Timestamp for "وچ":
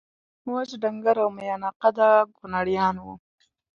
0.51-0.69